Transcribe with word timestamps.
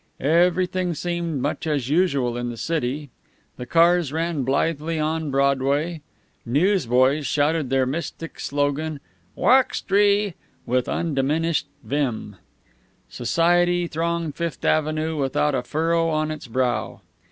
Everything 0.19 0.95
seemed 0.95 1.43
much 1.43 1.67
as 1.67 1.87
usual 1.87 2.35
in 2.35 2.49
the 2.49 2.57
city. 2.57 3.11
The 3.57 3.67
cars 3.67 4.11
ran 4.11 4.41
blithely 4.41 4.99
on 4.99 5.29
Broadway. 5.29 6.01
Newsboys 6.43 7.27
shouted 7.27 7.69
their 7.69 7.85
mystic 7.85 8.39
slogan, 8.39 8.99
"Wuxtry!" 9.37 10.33
with 10.65 10.89
undiminished 10.89 11.67
vim. 11.83 12.37
Society 13.09 13.85
thronged 13.85 14.33
Fifth 14.33 14.65
Avenue 14.65 15.17
without 15.21 15.53
a 15.53 15.61
furrow 15.61 16.09
on 16.09 16.31
its 16.31 16.47
brow. 16.47 17.01